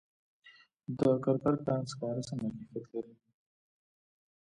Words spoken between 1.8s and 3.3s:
سکاره څنګه کیفیت لري؟